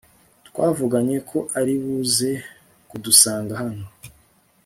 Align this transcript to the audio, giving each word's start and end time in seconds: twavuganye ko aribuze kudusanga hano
twavuganye 0.47 1.17
ko 1.29 1.37
aribuze 1.59 2.29
kudusanga 2.89 3.53
hano 3.61 3.85